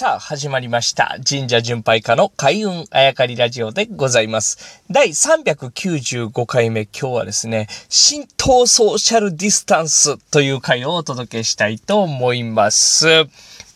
[0.00, 1.18] さあ、始まりました。
[1.28, 4.82] 神社巡拝家の開運あやかりラジオでございます。
[4.90, 13.26] 第395回目、今日はですね、浸透ソーシャルディスタンスという回をお届けしたいと思います。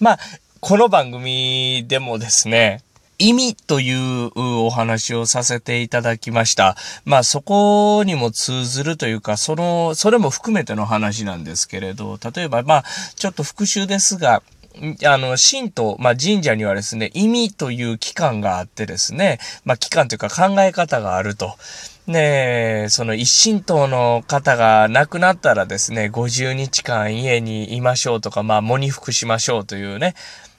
[0.01, 0.19] まあ、
[0.61, 2.81] この番組でもですね、
[3.19, 6.75] 意味というお話をさせていただきました。
[7.05, 12.85] まあそこにも通ずるというか、その、それも含めての話なんですけれど、例えばまあ
[13.15, 14.43] ちょっと復習ですが、
[15.07, 21.57] あの、神道、まあ、神社にはですね、意味という期間があってですね、まあ、期間というか考え方があると。
[22.07, 30.15] ねその一神党の方が亡くなったらですね、50日間家にいましょうとか、まあ、喪に服しましょうというね、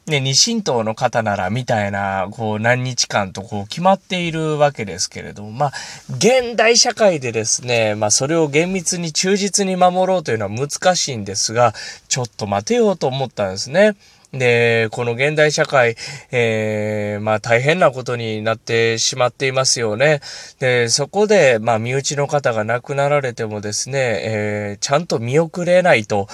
[0.07, 5.71] ね、二神党の方なら、みたいな、こう、何日間とこう、決まっているわけですけれども、まあ、
[6.09, 11.73] 現代社会でですね、まあ、それを厳密に忠実に守ろうというのは難しいんですが、
[12.07, 13.95] ちょっと待てようと思ったんですね。
[14.37, 15.95] で、この現代社会、
[16.31, 20.21] えー、まあ大変なことになってしまっていますよね。
[20.59, 26.27] で、そこで、まあ身内の方が亡くなられてもですね、えー、ちゃんと見送れないと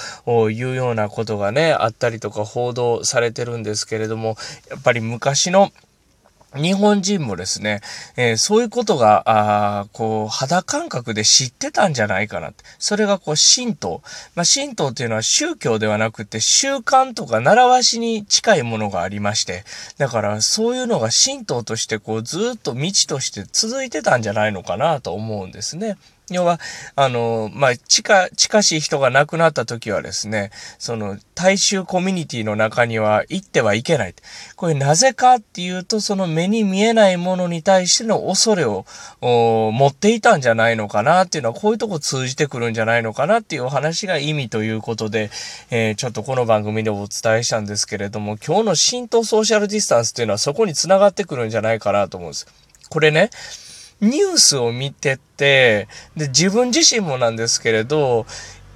[0.50, 4.36] いうようなことがね、あったりとか報道されてるんですけれども、
[4.70, 5.72] やっぱり昔の
[6.56, 7.80] 日本人もですね、
[8.18, 12.64] えー、そういうことが、あこう、肌感覚で知ってたんじゃないかなって。
[12.78, 14.02] それがこう、神道。
[14.36, 19.64] まあ、神道っていうのは宗教ではなくて、習慣とか習わしに近いものがありまして、
[19.98, 25.98] だからそういうのが神道としてこう、ずっと道として続いてたんじゃないのかなと思うんですね。
[26.32, 26.60] 要は、
[26.96, 34.16] あの、まあ、近、近しい人が亡くなった時はですね、その、大衆コミュニティの中には行ってはいけない。
[34.56, 38.86] これなぜかっていうと、その目に見えないものに対しての恐れを
[39.22, 45.30] 持っていたんじゃないのかなっていうのは、こういうとこ通じてくるんじゃないのかなっていうお話が意味ということで、
[45.70, 52.48] えー、ちょっとこの番組でお伝えしたんですけれども、今日の浸透ソーシャルディスタンスっていうのはそこに繋がってくるんじゃないかなと思うんです。
[52.90, 53.30] これね、
[54.02, 58.26] ニュースを見てて、で、自分自身もなんですけれど、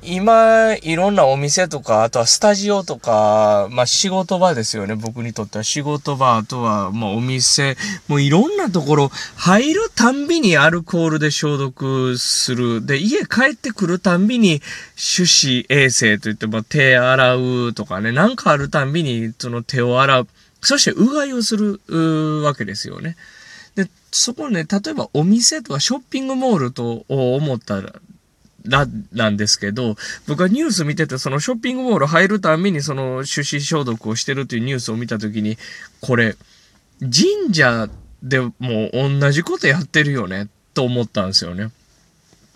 [0.07, 4.93] 今、いろんなお店とか、あとはスタジオとか、まあ仕事場ですよね。
[4.93, 7.75] 僕にとっては仕事場、あとは、まあお店、
[8.07, 12.85] もういろんなところ、入るたんびにアルコールで消毒する。
[12.85, 14.61] で、家帰ってくるたんびに
[14.95, 20.27] 手指衛生といって、まあ手洗うとかね、なんかあるたんびにその手を洗う。
[20.61, 23.15] そしてうがいをするわけですよね。
[24.17, 27.95] そこね、例えばお店とかショッピングモールと思ったら、
[28.63, 35.57] ら、なんですけど、僕はニュース見てて、そのショッピングモール入るたびにその手指消毒をしてるっていうニュースを見たときに、
[35.99, 36.37] これ、
[37.01, 37.89] 神社
[38.23, 38.53] でも
[38.93, 41.71] 同じことやってるよね、と思ったんですよね。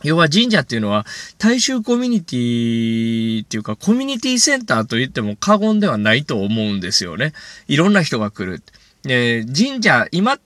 [0.03, 1.05] 要は神社っていうのは
[1.37, 7.33] 大衆コミュニティっていうかコミュニティセンターと言っても過言ではないと思うんですよね。
[7.67, 8.63] いろんな人が来る。
[9.03, 10.39] で、神社、今っ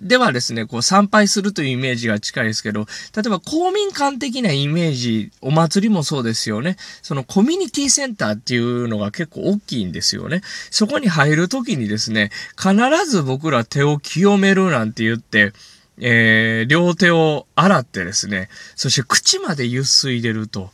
[0.00, 6.76] ではですね、こう参拝するというイメージが近いですけど、例えば公民館的なイメージ、お祭りもそうですよね。
[7.02, 10.42] そのコミュニティセンターっていうのが結構大きいんですよね。
[10.70, 12.74] そこに入るときにですね、必
[13.06, 15.52] ず僕ら手を清めるなんて言って、
[16.00, 20.70] えー、両手を洗ってですね、そして口までゆすいでると、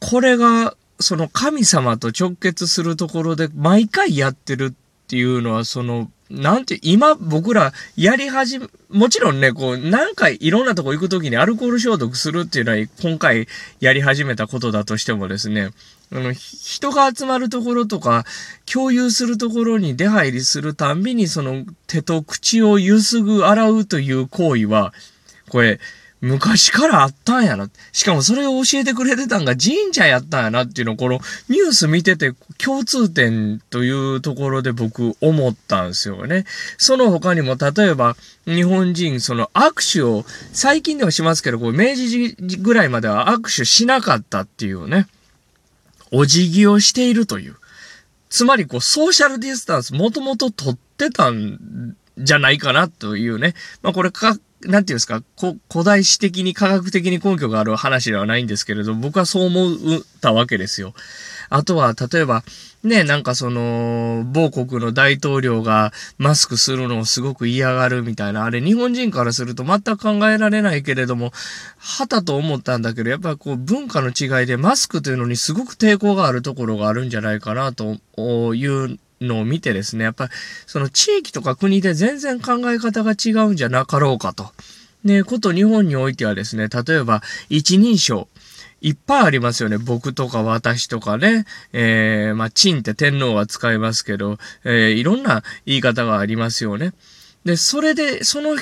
[0.00, 13.46] これが、その神様と直結するところで毎回やってるっていうのは、そのなんて、今僕らやり始め、もちろんね、こう、何回いろんなとこ行くときにアルコール消毒するっていうのは今回
[13.80, 15.70] やり始めたことだとしてもですね、
[16.10, 18.24] あの、人が集まるところとか、
[18.64, 24.94] 共有するところに出入りするたんびにその手と口をゆすぐ洗うという行為は、
[25.50, 25.80] これ、
[26.22, 27.68] 昔からあったんやな。
[27.90, 31.18] しかもそれを教えてくれてたんが神社やったんやなっていうのをこの
[31.48, 36.44] ニュース見てて共通点というところで僕思ったんですよね。
[36.78, 38.16] その他にも例えば
[38.46, 45.08] 日本人その握手を最近ではしますけど、こう明治時ぐらいまでは握手しなかったっていうね。
[46.12, 47.56] お辞儀をしているという。
[48.30, 53.54] つまりこうソーシャルディスタンスもともと取ってたんじゃないかなというね。
[53.82, 60.94] まあこれかなんていうんですか、古代史的に科学的に根拠がある話ではないんですけれど、僕はそう思ったわけですよ。
[61.50, 62.44] あとは、例えば、
[62.82, 71.32] ね、なんかその、某国の大統領がマスクするのをすごく嫌がるみたいな、あれ日本人からすると全く考えられないけれども、
[71.78, 77.98] はたと思ったんだけど、やっぱこう文化の違いでマスクというのにすごく抵抗があるところがあるんじゃないかなと
[78.54, 80.30] いうのを見てですね、やっぱり
[80.66, 84.50] その地域とか国で全然考え方が違うんじゃなかろうかと。
[85.04, 88.28] ね、こと日本においてはですね、例えば一人称、
[88.82, 89.78] いっぱいありますよね。
[89.78, 91.46] 僕とか私とかね。
[91.72, 96.92] えー、まあ、チンって天皇は使いますけど、えー、いろんな言い方がありますよね。
[97.44, 98.56] で、それで、その、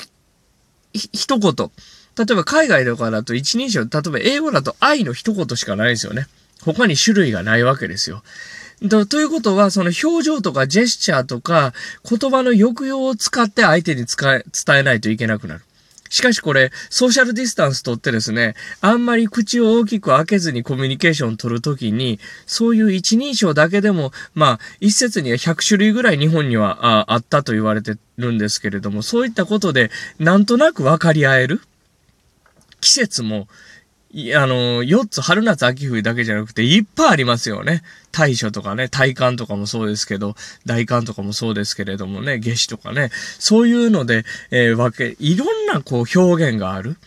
[0.93, 1.71] 一言。
[2.17, 6.27] 例えば海外とかだと一人称、例えば英語だと愛の一言しかないですよね。
[6.63, 8.23] 他に種類がないわけですよ。
[8.89, 11.73] とということは、その表情とかジェスチャーとか
[12.09, 14.43] 言葉の抑揚を使って相手に伝
[14.77, 15.61] えないといけなくなる。
[16.09, 29.89] しかしこれ、ソーシャルディスタンスとってですね、あんまり口を大きく開けずにコミュニケーションを取るときに、そういう一人称だけでも、まあ、一説には100種類ぐらい日本にはあったと言われてるんですけれども、そういったことで、
[30.19, 31.61] なんとなく分かり合える。
[32.81, 33.47] 季節も、
[34.35, 37.81] あの、4つ、春夏秋冬だけじゃなくて、いっぱいありますよね。
[38.11, 40.35] 大暑とかね、体感とかもそうですけど、
[40.65, 43.09] 大寒とかもそうですけれどもね、夏至とかね、
[43.39, 46.97] そういうので、えー、わけ、いろんなこう表現がある。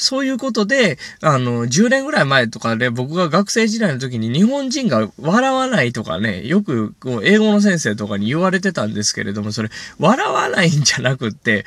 [0.00, 9.68] そういうことで、あの、10年ぐらい前とかで僕が学生時代の時に日本人が笑わないとかね、よくこう英語の先生とかに言われてたんですけれども、それ、
[9.98, 11.66] 笑わないんじゃなくって、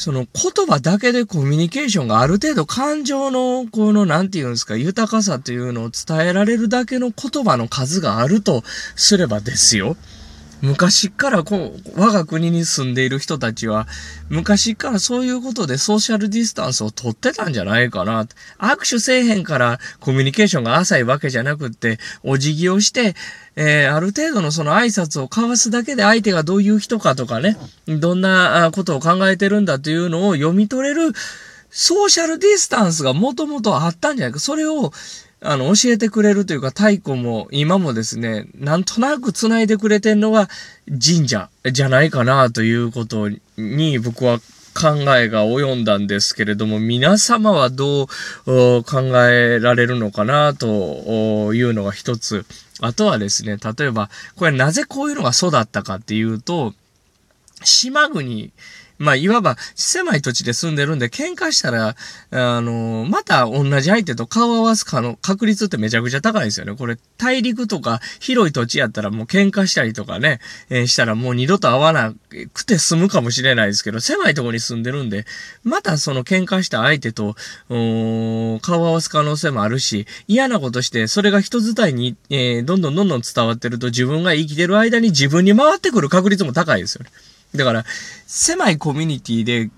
[0.00, 8.62] その言葉だけでコミュニケーションがある程度感情の、この、何て言うんですか、豊かさというのを伝えられるだけの言葉の数があると
[8.96, 9.98] すればですよ。
[10.62, 13.86] 昔からこう、我が国に住んでいる人たちは、
[14.28, 18.26] 昔からそういうことでソーシャルディスタンスを取ってたんじゃないかな。
[18.58, 23.14] 握手せえへんからコミュニケーションが浅いわけじゃなくって、お辞儀をして、
[23.56, 27.56] えー、ある程度のその挨拶を交わすだけで相手がどういう人かとかね、
[27.86, 31.12] どんなことを考えてるんだというのを読み取れる
[31.70, 34.40] ソーシャルディスタンスがもともとあったんじゃないか。
[34.40, 34.92] それを、
[35.42, 40.48] あの、教えてくれるというか、太鼓も今もですね、なんとなく繋いでくれてんのが
[40.86, 44.38] 神社じゃないかなということに僕は
[44.74, 48.06] 考えが及んだんですけれども、皆様はどう
[48.84, 48.84] 考
[49.28, 52.44] えられるのかなというのが一つ。
[52.82, 56.74] あとはですね、例えば、これなぜこういうのが育ったかっていうと、
[57.62, 58.52] 島国
[59.00, 61.96] まあ、いわば狭い土地で住んでるんで、喧嘩したら、
[62.30, 66.76] あの、また同じ相手と顔を合わすかの確率ってめちゃくちゃ高いですよね。
[66.76, 70.38] これ、大陸とか広い土地やったらもう喧嘩したりとかね、
[70.68, 72.12] えー、したらもう二度と会わな
[72.52, 75.24] くて済むかもしれないですけど、狭いとこに住んでるんで、
[75.64, 77.36] またその喧嘩した相手と、
[77.70, 87.10] 顔を合わす可能性もあるし、嫌なことして、それが人伝いに、えー、どんどんどんどん伝わってると自分が生きてる間に自分に回ってくる確率も高いですよね。
[87.54, 87.84] だから、
[88.26, 89.70] 狭いコミュニティで、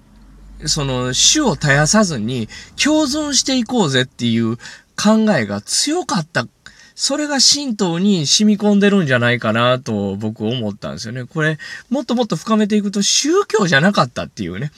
[0.66, 2.48] その、種を絶やさずに
[2.82, 4.56] 共存していこうぜっていう
[4.96, 6.46] 考えが強かった。
[6.94, 11.24] それが神道に染み込んでるんじゃないかなと僕思ったんですよね。
[11.24, 11.58] これ、
[11.88, 14.70] もっともっと深めていくと宗教じゃなかったっていうね。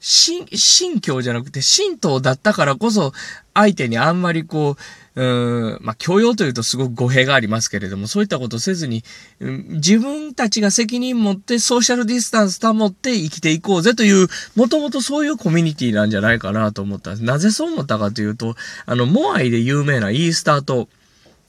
[0.00, 3.12] 新、新教じゃなくて神道だったからこそ
[3.54, 4.76] 相手にあんまりこ
[5.14, 9.02] う、うん、まあ、教養というとすごく語弊がありますけれども、そういったことせずに、
[9.40, 17.24] うん、自分たちが責任持ってソーシャルディスタンス保って生きていこうぜという、もともとそういうコミュニティなんじゃないかなと思ったんです。
[17.24, 18.54] なぜそう思ったかというと、
[18.86, 20.88] あの、モアイで有名なイースター島、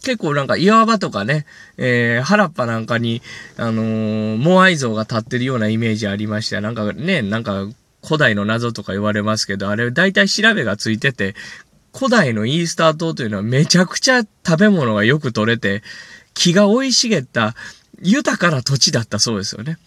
[0.04, 1.46] 結構なんか岩場とかね、
[1.78, 3.22] えー、原っぱなんかに、
[3.58, 7.68] あのー、モアイ像が立ってるようなイメージありまして、なんかね、なんか
[8.04, 11.36] 古代の謎とか言われますけど、あれ大体調べがついてて、
[11.96, 15.84] 古代のイースター島というのはめちゃくちゃ食べ物がよく取れて、
[16.34, 17.56] 木が生い茂った
[18.02, 19.78] 豊かな土地だったそうですよね。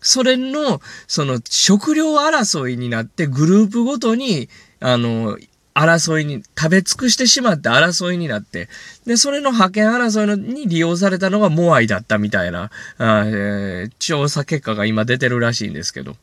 [0.00, 4.48] それの、その食料争いになってグループごとに、
[4.80, 5.38] あの、
[5.74, 8.68] 争いに、食べ尽くしてしまって争いになって、
[9.06, 16.16] で、それの派遣争いのに利用されたのがモアイだったみたいな、あえー、調査結果が今出てるらしいんですけど。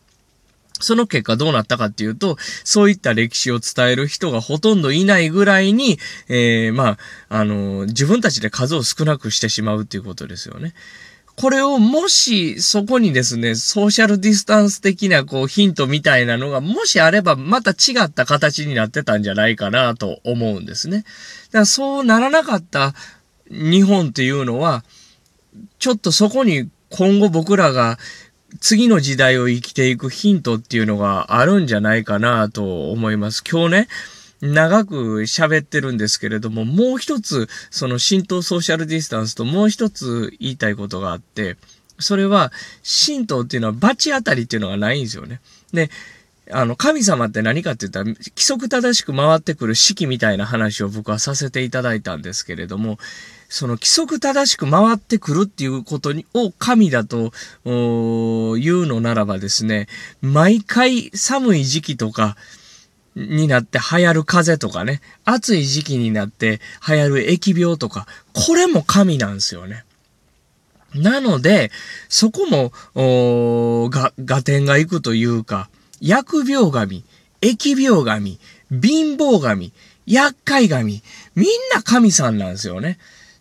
[0.82, 6.98] その結果どうなったかっていうと、そういった歴史を伝える人がほとんどいないぐらいに、えー、まあ、
[7.30, 10.74] あの、自分たちで数を少なくしてしまうっていうことですよね。
[11.36, 21.00] これをもしそこにですね、ソーシャルディスタンス的なこうヒントみたいなのがもしあればまた違った形になってたんじゃないかなと思うんですね。
[21.00, 21.08] だか
[21.60, 22.94] らそうならなかった
[23.50, 24.86] 日本っていうのは、
[25.78, 27.98] ちょっとそこに今後僕らが
[28.60, 33.44] 次の時代を生きていくヒントっていうのがあるんじゃないかなと思います。
[33.50, 33.88] 今日ね、
[34.42, 41.58] 長く喋ってるんですけれども、もう一つ、その浸透ソーシャルディスタンスともう一つ言いたいことがあって、
[42.00, 42.52] それは、
[43.06, 45.40] 神道っていうのは罰当たりっていうのがないんですよね。
[45.74, 45.90] で、
[46.52, 53.00] あの、神様って何かって言ったら、規則正しく回ってくる式みたいな話を僕はさせていただいたんですけれども、
[53.50, 57.32] その規則正しく回ってくるっていうことに、を神だと
[57.64, 59.88] 言うのならばですね、
[60.22, 62.36] 毎回寒い時期とか、
[63.16, 69.86] になって流行る風邪とかね、暑い時期になって流行る疫病とか、これも神なんですよね。
[70.94, 71.72] なので、
[72.10, 75.70] そこも、おが、合点がいくというか、
[76.02, 77.04] 疫病神、
[77.42, 79.72] 疫病神、貧乏神、
[80.06, 81.02] 厄介神、
[81.36, 82.98] みんな神さんなんですよね。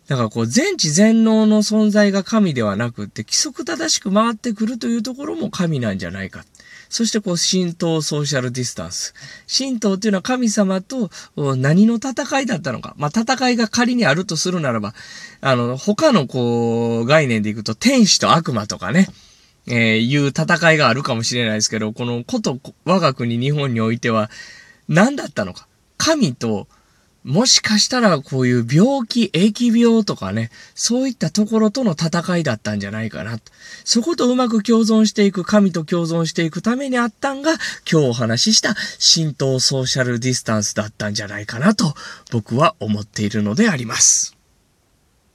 [0.07, 6.45] だからこう全知全能の存在が神ではなくって規則正しく回ってくるというところも神なんじゃないか。
[6.89, 9.13] そしてこう神道ソーシャルディスタンス。
[9.47, 12.93] 神道っていうのは神様と何の戦いだったのか。
[12.97, 14.93] まあ戦いが仮にあるとするならば、
[15.41, 19.07] あの他のこう概念でいくと天使と悪魔とかね。
[19.67, 24.29] えー、いう戦いがあるかもしれないですけど、このこと我が国日本においては
[24.87, 25.67] 何だったのか。
[25.97, 26.67] 神と
[27.25, 33.39] もしかしたらこういう病気、疫病とかね、そういったところとの戦いだったんじゃないかな。
[33.83, 37.53] そことうまく共存していく、神と共存していくためにあったんが、
[37.91, 41.95] 今日お話しした浸透ソーシャルディスタンスだったんじゃないかなと
[42.31, 44.34] 僕は思っているのであります。